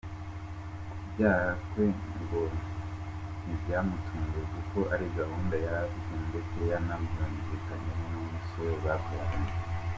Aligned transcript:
Kubyara 0.99 1.47
kwe 1.69 1.85
ngo 2.21 2.41
ntibyamutunguye 3.43 4.43
kuko 4.53 4.77
ari 4.93 5.05
gahunda 5.17 5.55
yari 5.65 5.79
afite 5.93 6.15
ndetse 6.29 6.59
yanabyumvikanyeho 6.71 8.03
n’umusore 8.11 8.73
babyaranye. 8.85 9.53